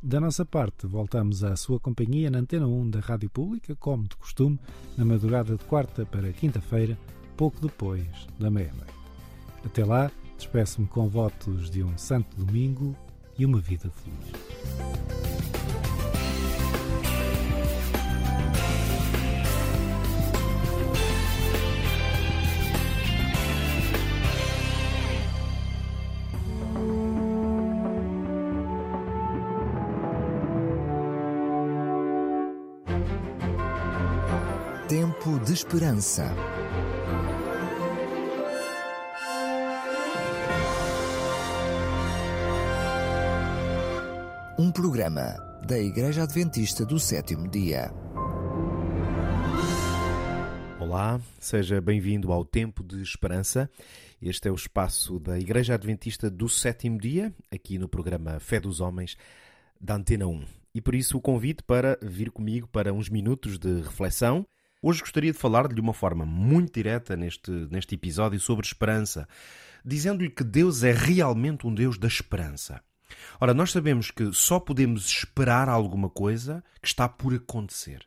[0.00, 4.14] Da nossa parte, voltamos à sua companhia na Antena 1 da Rádio Pública, como de
[4.16, 4.56] costume,
[4.96, 6.96] na madrugada de quarta para quinta-feira,
[7.36, 8.06] pouco depois
[8.38, 8.94] da meia-noite.
[9.64, 12.96] Até lá, despeço-me com votos de um santo domingo
[13.36, 15.28] e uma vida feliz.
[35.58, 36.32] Esperança.
[44.56, 45.34] Um programa
[45.66, 47.92] da Igreja Adventista do Sétimo Dia.
[50.78, 53.68] Olá, seja bem-vindo ao Tempo de Esperança.
[54.22, 58.80] Este é o espaço da Igreja Adventista do Sétimo Dia, aqui no programa Fé dos
[58.80, 59.16] Homens,
[59.80, 60.40] da Antena 1.
[60.72, 64.46] E por isso o convite para vir comigo para uns minutos de reflexão.
[64.80, 69.28] Hoje gostaria de falar-lhe de uma forma muito direta neste, neste episódio sobre esperança,
[69.84, 72.80] dizendo-lhe que Deus é realmente um Deus da esperança.
[73.40, 78.06] Ora, nós sabemos que só podemos esperar alguma coisa que está por acontecer.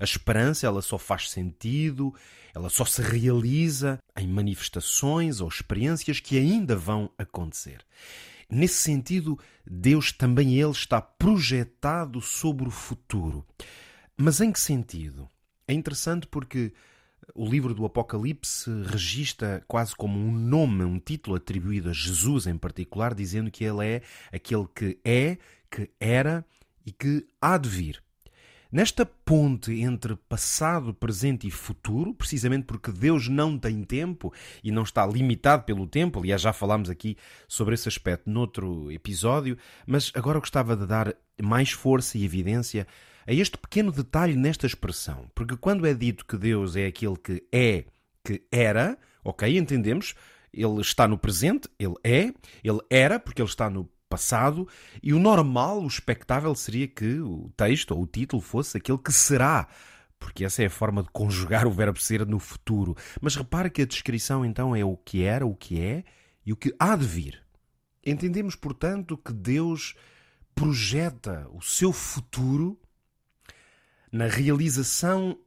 [0.00, 2.12] A esperança, ela só faz sentido,
[2.52, 7.86] ela só se realiza em manifestações ou experiências que ainda vão acontecer.
[8.50, 13.46] Nesse sentido, Deus também ele está projetado sobre o futuro.
[14.16, 15.30] Mas em que sentido?
[15.70, 16.72] É interessante porque
[17.32, 22.58] o livro do Apocalipse registra quase como um nome, um título atribuído a Jesus em
[22.58, 24.02] particular, dizendo que ele é
[24.32, 25.38] aquele que é,
[25.70, 26.44] que era
[26.84, 28.02] e que há de vir.
[28.72, 34.82] Nesta ponte entre passado, presente e futuro, precisamente porque Deus não tem tempo e não
[34.82, 39.56] está limitado pelo tempo, aliás, já falámos aqui sobre esse aspecto noutro episódio,
[39.86, 42.88] mas agora gostava de dar mais força e evidência
[43.30, 47.44] a este pequeno detalhe nesta expressão, porque quando é dito que Deus é aquele que
[47.52, 47.84] é,
[48.24, 50.16] que era, ok, entendemos,
[50.52, 54.66] ele está no presente, ele é, ele era, porque ele está no passado,
[55.00, 59.12] e o normal, o expectável seria que o texto ou o título fosse aquele que
[59.12, 59.68] será,
[60.18, 62.96] porque essa é a forma de conjugar o verbo ser no futuro.
[63.20, 66.02] Mas repare que a descrição então é o que era, o que é
[66.44, 67.40] e o que há de vir.
[68.04, 69.94] Entendemos, portanto, que Deus
[70.52, 72.76] projeta o seu futuro
[74.12, 75.38] na realização,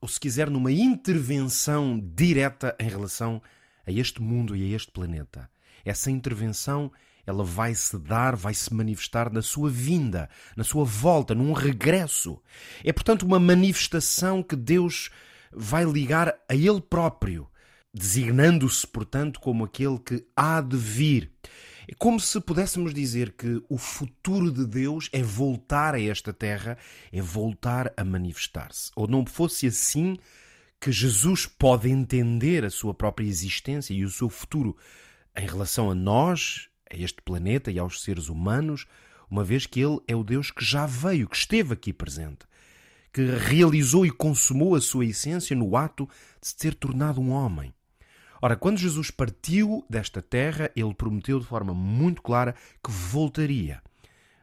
[0.00, 3.42] ou se quiser, numa intervenção direta em relação
[3.86, 5.50] a este mundo e a este planeta.
[5.84, 6.90] Essa intervenção
[7.26, 12.40] ela vai se dar, vai se manifestar na sua vinda, na sua volta, num regresso.
[12.82, 15.10] É, portanto, uma manifestação que Deus
[15.52, 17.48] vai ligar a Ele próprio,
[17.92, 21.32] designando-se, portanto, como aquele que há de vir.
[21.88, 26.76] É como se pudéssemos dizer que o futuro de Deus é voltar a esta terra,
[27.12, 28.90] é voltar a manifestar-se.
[28.94, 30.16] Ou não fosse assim
[30.80, 34.76] que Jesus pode entender a sua própria existência e o seu futuro
[35.36, 38.86] em relação a nós, a este planeta e aos seres humanos,
[39.30, 42.46] uma vez que Ele é o Deus que já veio, que esteve aqui presente,
[43.12, 46.08] que realizou e consumou a sua essência no ato
[46.40, 47.72] de se ter tornado um homem.
[48.42, 53.82] Ora, quando Jesus partiu desta terra, ele prometeu de forma muito clara que voltaria.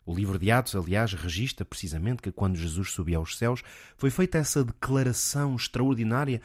[0.06, 3.62] O livro de Atos, aliás, registra precisamente que quando Jesus subiu aos céus,
[3.98, 6.42] foi feita essa declaração extraordinária,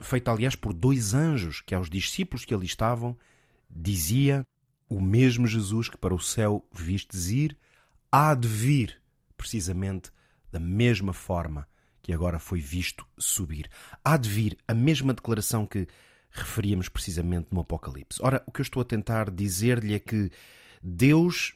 [0.00, 3.16] feita, aliás, por dois anjos que aos discípulos que ali estavam
[3.74, 4.46] Dizia
[4.88, 7.56] o mesmo Jesus que para o céu vistes ir,
[8.10, 9.00] há de vir,
[9.36, 10.10] precisamente
[10.50, 11.66] da mesma forma
[12.02, 13.70] que agora foi visto subir.
[14.04, 15.88] Há de vir a mesma declaração que
[16.32, 18.18] referíamos precisamente no Apocalipse.
[18.22, 20.30] Ora, o que eu estou a tentar dizer-lhe é que
[20.82, 21.54] Deus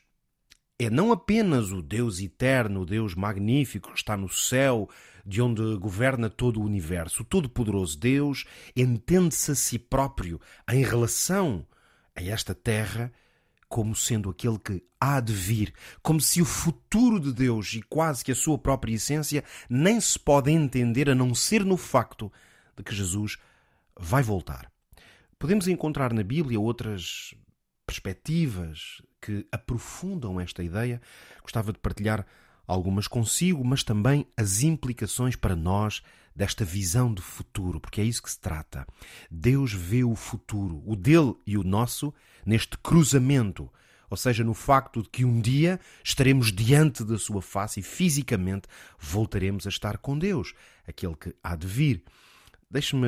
[0.79, 4.89] é não apenas o Deus eterno, o Deus magnífico que está no céu,
[5.24, 7.22] de onde governa todo o universo.
[7.22, 8.45] O Todo-Poderoso Deus
[8.77, 11.66] entende-se a si próprio em relação
[12.14, 13.11] a esta terra
[13.68, 18.24] como sendo aquele que há de vir, como se o futuro de Deus e quase
[18.24, 22.33] que a sua própria essência nem se pode entender a não ser no facto
[22.77, 23.39] de que Jesus
[23.99, 24.70] vai voltar.
[25.38, 27.34] Podemos encontrar na Bíblia outras
[27.86, 31.01] perspectivas que aprofundam esta ideia.
[31.42, 32.26] Gostava de partilhar
[32.66, 36.03] algumas consigo, mas também as implicações para nós
[36.34, 38.86] desta visão de futuro, porque é isso que se trata.
[39.30, 42.12] Deus vê o futuro, o dele e o nosso,
[42.44, 43.70] neste cruzamento,
[44.11, 48.68] ou seja, no facto de que um dia estaremos diante da sua face e fisicamente
[48.99, 50.55] voltaremos a estar com Deus,
[50.86, 52.05] aquele que há de vir.
[52.68, 53.06] Deixe-me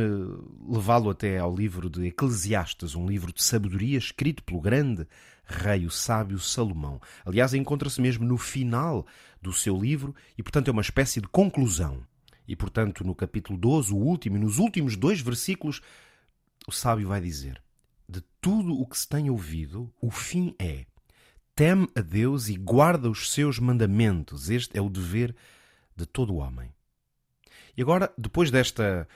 [0.68, 5.06] levá-lo até ao livro de Eclesiastes, um livro de sabedoria escrito pelo grande
[5.44, 7.00] rei, o sábio Salomão.
[7.24, 9.04] Aliás, encontra-se mesmo no final
[9.42, 12.06] do seu livro e, portanto, é uma espécie de conclusão.
[12.46, 15.80] E, portanto, no capítulo 12, o último, e nos últimos dois versículos,
[16.66, 17.60] o sábio vai dizer:
[18.08, 20.86] De tudo o que se tem ouvido, o fim é:
[21.54, 24.48] teme a Deus e guarda os seus mandamentos.
[24.50, 25.34] Este é o dever
[25.96, 26.72] de todo homem.
[27.76, 29.06] E agora, depois desta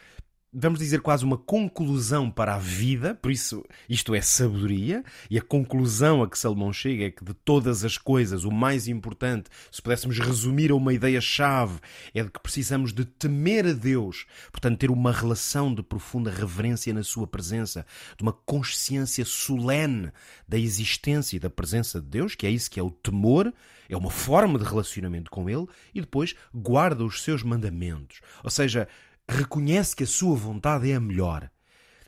[0.55, 5.43] vamos dizer, quase uma conclusão para a vida, por isso isto é sabedoria, e a
[5.43, 9.81] conclusão a que Salomão chega é que de todas as coisas, o mais importante, se
[9.81, 11.81] pudéssemos resumir a uma ideia-chave,
[12.15, 16.93] é de que precisamos de temer a Deus, portanto, ter uma relação de profunda reverência
[16.93, 17.87] na Sua presença,
[18.17, 20.13] de uma consciência solene
[20.47, 23.53] da existência e da presença de Deus, que é isso que é o temor,
[23.89, 28.21] é uma forma de relacionamento com Ele, e depois guarda os seus mandamentos.
[28.45, 28.87] Ou seja,
[29.33, 31.51] reconhece que a sua vontade é a melhor.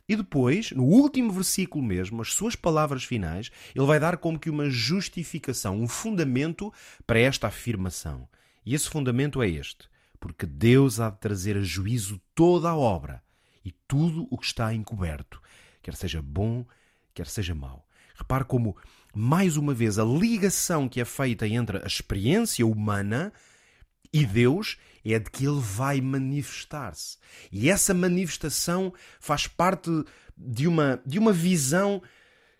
[0.07, 4.49] E depois, no último versículo mesmo, as suas palavras finais, ele vai dar como que
[4.49, 6.71] uma justificação, um fundamento
[7.07, 8.27] para esta afirmação.
[8.63, 13.23] E esse fundamento é este: porque Deus há de trazer a juízo toda a obra
[13.63, 15.41] e tudo o que está encoberto,
[15.81, 16.65] quer seja bom,
[17.13, 17.87] quer seja mau.
[18.15, 18.77] Repare como,
[19.13, 23.33] mais uma vez, a ligação que é feita entre a experiência humana
[24.15, 27.17] e Deus é de que ele vai manifestar-se.
[27.51, 29.91] E essa manifestação faz parte
[30.37, 32.01] de uma, de uma visão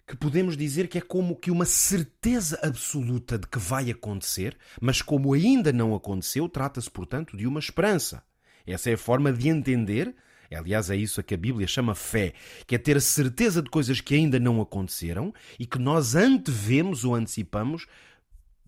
[0.05, 5.01] que podemos dizer que é como que uma certeza absoluta de que vai acontecer, mas
[5.01, 8.21] como ainda não aconteceu, trata-se, portanto, de uma esperança.
[8.67, 10.13] Essa é a forma de entender,
[10.53, 12.33] aliás, é isso a que a Bíblia chama fé,
[12.67, 17.05] que é ter a certeza de coisas que ainda não aconteceram e que nós antevemos
[17.05, 17.87] ou antecipamos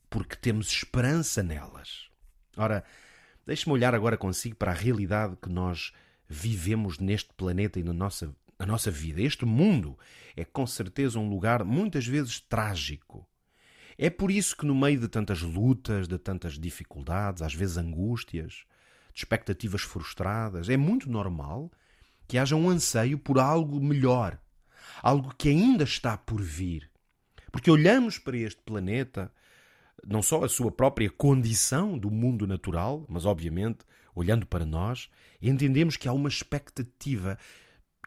[0.10, 2.07] porque temos esperança nelas.
[2.58, 2.84] Ora,
[3.48, 5.94] Deixe-me olhar agora consigo para a realidade que nós
[6.28, 9.22] vivemos neste planeta e na nossa, na nossa vida.
[9.22, 9.98] Este mundo
[10.36, 13.26] é com certeza um lugar muitas vezes trágico.
[13.98, 18.66] É por isso que, no meio de tantas lutas, de tantas dificuldades, às vezes angústias,
[19.14, 21.72] de expectativas frustradas, é muito normal
[22.28, 24.38] que haja um anseio por algo melhor,
[25.02, 26.92] algo que ainda está por vir.
[27.50, 29.32] Porque olhamos para este planeta
[30.06, 33.80] não só a sua própria condição do mundo natural, mas obviamente,
[34.16, 35.10] olhando para nós,
[35.42, 37.38] entendemos que há uma expectativa,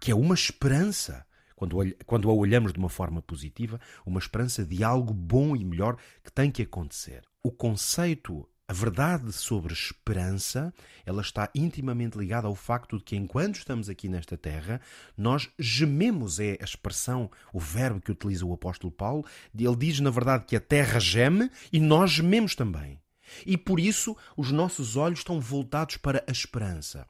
[0.00, 1.76] que é uma esperança, quando,
[2.06, 6.32] quando a olhamos de uma forma positiva, uma esperança de algo bom e melhor que
[6.32, 7.22] tem que acontecer.
[7.42, 10.72] O conceito a verdade sobre esperança,
[11.04, 14.80] ela está intimamente ligada ao facto de que enquanto estamos aqui nesta terra,
[15.18, 20.08] nós gememos, é a expressão, o verbo que utiliza o apóstolo Paulo, ele diz na
[20.08, 23.00] verdade que a terra geme e nós gememos também.
[23.44, 27.08] E por isso os nossos olhos estão voltados para a esperança.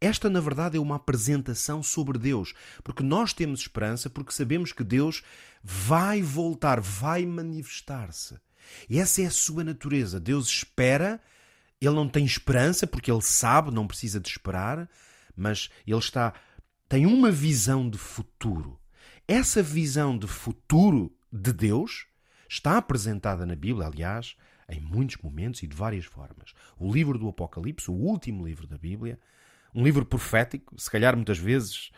[0.00, 4.82] Esta, na verdade, é uma apresentação sobre Deus, porque nós temos esperança porque sabemos que
[4.82, 5.22] Deus
[5.62, 8.40] vai voltar, vai manifestar-se.
[8.88, 10.20] E essa é a sua natureza.
[10.20, 11.20] Deus espera,
[11.80, 14.88] ele não tem esperança porque ele sabe, não precisa de esperar,
[15.36, 16.34] mas ele está
[16.90, 18.76] tem uma visão de futuro.
[19.28, 22.08] Essa visão de futuro de Deus
[22.48, 24.34] está apresentada na Bíblia, aliás,
[24.68, 26.52] em muitos momentos e de várias formas.
[26.76, 29.20] O livro do Apocalipse, o último livro da Bíblia,
[29.72, 31.92] um livro profético, se calhar muitas vezes,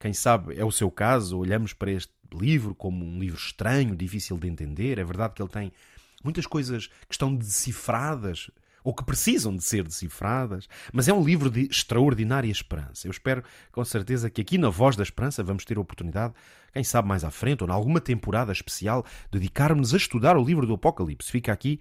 [0.00, 4.36] quem sabe é o seu caso, olhamos para este livro como um livro estranho, difícil
[4.36, 4.98] de entender.
[4.98, 5.72] É verdade que ele tem
[6.24, 8.50] muitas coisas que estão decifradas,
[8.82, 13.06] ou que precisam de ser decifradas, mas é um livro de extraordinária esperança.
[13.06, 16.34] Eu espero com certeza que aqui na Voz da Esperança vamos ter a oportunidade,
[16.72, 20.66] quem sabe mais à frente, ou em alguma temporada especial, dedicarmos a estudar o livro
[20.66, 21.30] do Apocalipse.
[21.30, 21.80] Fica aqui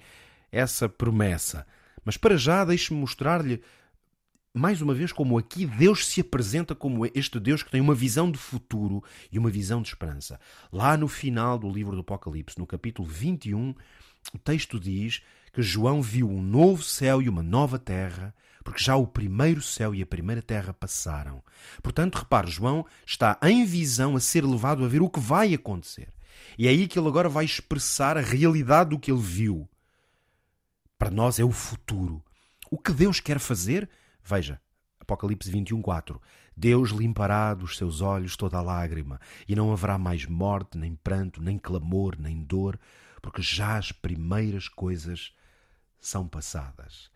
[0.49, 1.67] essa promessa.
[2.05, 3.61] Mas para já, deixe-me mostrar-lhe
[4.53, 8.29] mais uma vez como aqui Deus se apresenta como este Deus que tem uma visão
[8.29, 10.39] de futuro e uma visão de esperança.
[10.71, 13.73] Lá no final do livro do Apocalipse, no capítulo 21,
[14.31, 15.21] o texto diz
[15.51, 19.93] que João viu um novo céu e uma nova terra, porque já o primeiro céu
[19.93, 21.43] e a primeira terra passaram.
[21.81, 26.13] Portanto, repare, João está em visão a ser levado a ver o que vai acontecer.
[26.57, 29.69] E é aí que ele agora vai expressar a realidade do que ele viu.
[30.97, 32.23] Para nós é o futuro.
[32.71, 33.89] O que Deus quer fazer?
[34.23, 34.59] Veja,
[34.99, 36.19] Apocalipse 21, 4.
[36.55, 41.41] Deus limpará dos seus olhos toda a lágrima, e não haverá mais morte, nem pranto,
[41.41, 42.79] nem clamor, nem dor,
[43.23, 45.33] porque já as primeiras coisas
[45.99, 47.09] são passadas.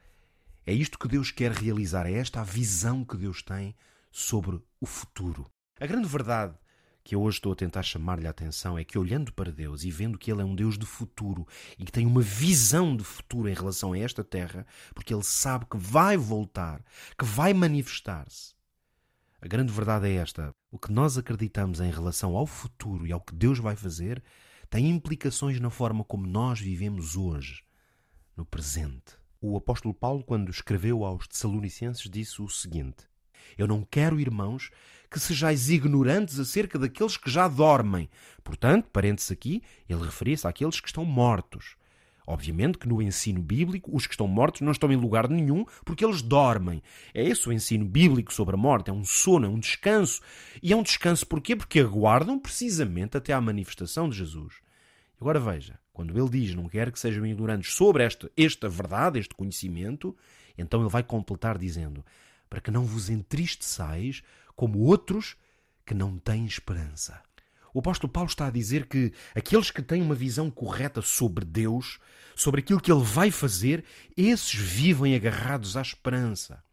[0.66, 3.76] É isto que Deus quer realizar, é esta a visão que Deus tem
[4.10, 5.52] sobre o futuro.
[5.80, 6.56] A grande verdade
[7.04, 9.92] que eu hoje estou a tentar chamar-lhe a atenção é que, olhando para Deus e
[9.92, 11.46] vendo que Ele é um Deus de futuro
[11.78, 15.66] e que tem uma visão de futuro em relação a esta terra, porque Ele sabe
[15.70, 16.82] que vai voltar,
[17.18, 18.56] que vai manifestar-se.
[19.42, 23.22] A grande verdade é esta: o que nós acreditamos em relação ao futuro e ao
[23.22, 24.24] que Deus vai fazer
[24.70, 27.64] tem implicações na forma como nós vivemos hoje
[28.36, 29.18] no presente.
[29.40, 33.08] O apóstolo Paulo, quando escreveu aos Tessalonicenses, disse o seguinte:
[33.58, 34.70] Eu não quero, irmãos,
[35.10, 38.10] que sejais ignorantes acerca daqueles que já dormem.
[38.44, 41.77] Portanto, parênteses aqui, ele referia-se àqueles que estão mortos.
[42.30, 46.04] Obviamente que no ensino bíblico os que estão mortos não estão em lugar nenhum porque
[46.04, 46.84] eles dormem.
[47.14, 50.22] É esse o ensino bíblico sobre a morte, é um sono, é um descanso.
[50.62, 51.56] E é um descanso porquê?
[51.56, 54.56] Porque aguardam precisamente até à manifestação de Jesus.
[55.22, 59.34] Agora veja, quando ele diz não quer que sejam ignorantes sobre esta, esta verdade, este
[59.34, 60.14] conhecimento,
[60.58, 62.04] então ele vai completar dizendo:
[62.50, 64.22] para que não vos entristeçais
[64.54, 65.38] como outros
[65.86, 67.22] que não têm esperança.
[67.78, 72.00] O apóstolo Paulo está a dizer que aqueles que têm uma visão correta sobre Deus,
[72.36, 73.86] sobre aquilo que ele vai fazer,
[74.18, 76.64] esses vivem agarrados à esperança.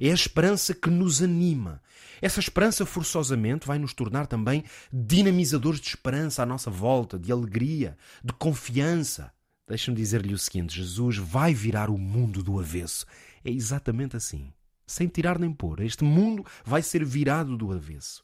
[0.00, 1.82] É a esperança que nos anima.
[2.22, 7.98] Essa esperança forçosamente vai nos tornar também dinamizadores de esperança à nossa volta, de alegria,
[8.22, 9.32] de confiança.
[9.66, 13.06] Deixa-me dizer-lhe o seguinte: Jesus vai virar o mundo do avesso.
[13.44, 14.52] É exatamente assim.
[14.86, 15.80] Sem tirar nem pôr.
[15.80, 18.22] Este mundo vai ser virado do avesso.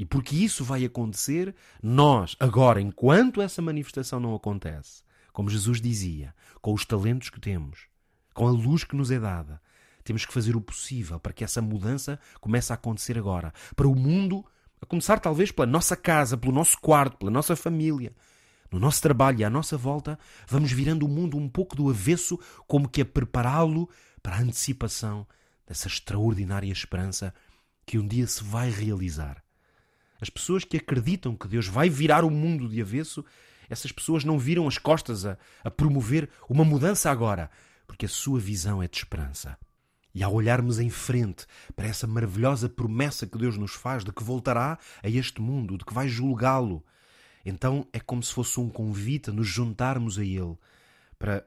[0.00, 6.34] E porque isso vai acontecer, nós, agora, enquanto essa manifestação não acontece, como Jesus dizia,
[6.62, 7.80] com os talentos que temos,
[8.32, 9.60] com a luz que nos é dada,
[10.02, 13.52] temos que fazer o possível para que essa mudança comece a acontecer agora.
[13.76, 14.42] Para o mundo,
[14.80, 18.14] a começar talvez pela nossa casa, pelo nosso quarto, pela nossa família.
[18.72, 22.40] No nosso trabalho e à nossa volta, vamos virando o mundo um pouco do avesso,
[22.66, 23.86] como que a prepará-lo
[24.22, 25.26] para a antecipação
[25.66, 27.34] dessa extraordinária esperança
[27.84, 29.44] que um dia se vai realizar.
[30.20, 33.24] As pessoas que acreditam que Deus vai virar o mundo de avesso,
[33.68, 37.50] essas pessoas não viram as costas a, a promover uma mudança agora,
[37.86, 39.56] porque a sua visão é de esperança.
[40.12, 44.24] E ao olharmos em frente para essa maravilhosa promessa que Deus nos faz de que
[44.24, 46.84] voltará a este mundo, de que vai julgá-lo,
[47.44, 50.56] então é como se fosse um convite a nos juntarmos a Ele
[51.18, 51.46] para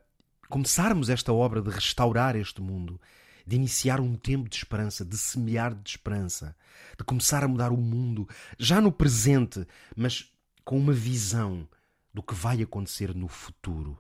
[0.50, 3.00] começarmos esta obra de restaurar este mundo,
[3.46, 6.56] de iniciar um tempo de esperança, de semear de esperança,
[6.98, 8.28] de começar a mudar o mundo
[8.58, 10.32] já no presente, mas
[10.64, 11.68] com uma visão
[12.14, 13.98] do que vai acontecer no futuro.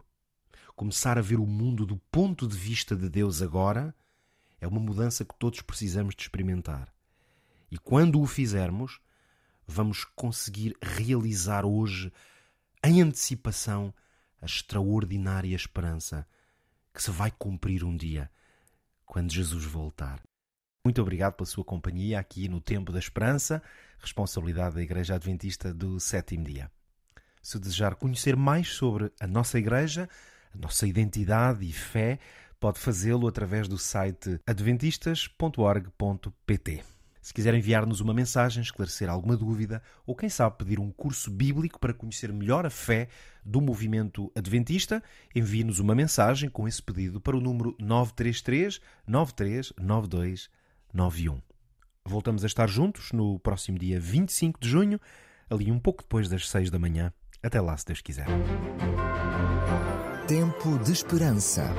[0.75, 3.93] Começar a ver o mundo do ponto de vista de Deus agora
[4.59, 6.93] é uma mudança que todos precisamos de experimentar.
[7.69, 8.99] E quando o fizermos,
[9.67, 12.11] vamos conseguir realizar hoje,
[12.83, 13.93] em antecipação,
[14.41, 16.27] a extraordinária esperança
[16.93, 18.29] que se vai cumprir um dia,
[19.13, 20.19] quando Jesus voltar.
[20.83, 23.61] Muito obrigado pela sua companhia aqui no Tempo da Esperança,
[23.99, 26.71] responsabilidade da Igreja Adventista do Sétimo Dia.
[27.39, 30.09] Se desejar conhecer mais sobre a nossa Igreja,
[30.51, 32.17] a nossa identidade e fé,
[32.59, 36.83] pode fazê-lo através do site adventistas.org.pt.
[37.23, 41.79] Se quiser enviar-nos uma mensagem, esclarecer alguma dúvida ou, quem sabe, pedir um curso bíblico
[41.79, 43.07] para conhecer melhor a fé
[43.45, 45.01] do movimento adventista,
[45.33, 50.49] envie-nos uma mensagem com esse pedido para o número 933 9392
[50.93, 51.41] 91.
[52.05, 54.99] Voltamos a estar juntos no próximo dia 25 de junho,
[55.49, 57.13] ali um pouco depois das 6 da manhã.
[57.41, 58.27] Até lá, se Deus quiser.
[60.27, 61.73] Tempo de Esperança.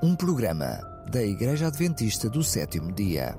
[0.00, 0.78] Um programa
[1.10, 3.34] da Igreja Adventista do Sétimo Dia.